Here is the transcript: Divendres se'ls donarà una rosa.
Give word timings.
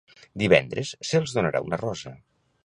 Divendres 0.43 0.93
se'ls 1.09 1.35
donarà 1.37 1.63
una 1.67 1.81
rosa. 1.83 2.17